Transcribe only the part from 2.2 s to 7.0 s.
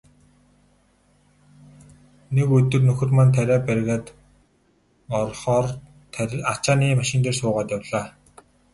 Нэг өдөр нөхөр маань тариа бригад орохоор ачааны